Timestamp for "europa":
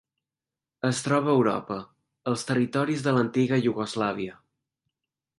1.39-1.75